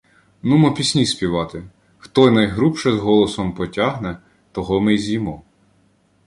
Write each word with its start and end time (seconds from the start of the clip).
-Нумо 0.43 0.73
пісні 0.73 1.05
співати. 1.05 1.63
Хто 1.97 2.31
найгрубше 2.31 2.91
голосом 2.91 3.51
потягне, 3.51 4.17
того 4.51 4.81
ми 4.81 4.93
й 4.93 4.97
з'їмо. 4.97 5.43